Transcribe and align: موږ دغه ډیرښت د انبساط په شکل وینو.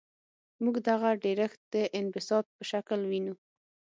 موږ 0.63 0.75
دغه 0.89 1.09
ډیرښت 1.23 1.59
د 1.73 1.75
انبساط 1.99 2.45
په 2.55 2.63
شکل 2.71 2.99
وینو. 3.09 3.33